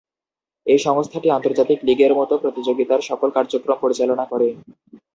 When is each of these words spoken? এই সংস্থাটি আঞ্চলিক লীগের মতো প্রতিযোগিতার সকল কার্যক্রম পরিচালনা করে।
এই 0.65 0.79
সংস্থাটি 0.87 1.27
আঞ্চলিক 1.29 1.79
লীগের 1.87 2.13
মতো 2.15 2.33
প্রতিযোগিতার 2.37 3.01
সকল 3.09 3.29
কার্যক্রম 3.35 3.77
পরিচালনা 3.81 4.25
করে। 4.31 4.47